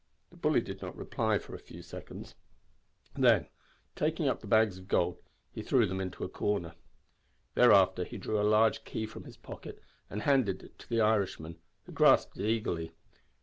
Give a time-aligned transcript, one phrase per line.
[0.31, 2.33] The bully did not reply for a few seconds.
[3.15, 3.45] Then,
[3.95, 5.19] taking up the bags of gold,
[5.51, 6.73] he threw them into a corner.
[7.53, 9.79] Thereafter he drew a large key from his pocket
[10.09, 12.93] and handed it to the Irishman, who grasped it eagerly.